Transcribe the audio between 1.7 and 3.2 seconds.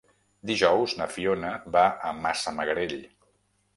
va a Massamagrell.